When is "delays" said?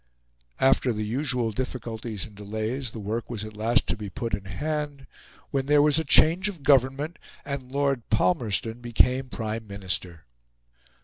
2.33-2.89